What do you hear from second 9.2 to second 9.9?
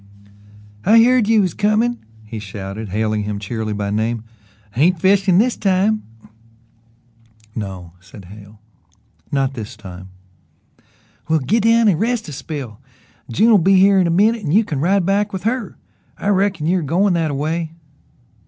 "not this